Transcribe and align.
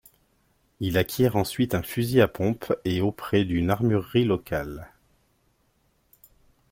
Il 0.79 0.97
acquiert 0.97 1.35
ensuite 1.35 1.75
un 1.75 1.83
fusil 1.83 2.21
à 2.21 2.27
pompe 2.27 2.73
et 2.85 3.01
auprès 3.01 3.43
d'une 3.45 3.69
armurerie 3.69 4.25
locale. 4.25 4.89